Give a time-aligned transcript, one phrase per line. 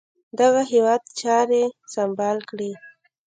[0.39, 1.63] دغه هیواد چاري
[1.93, 2.71] سمبال کړي.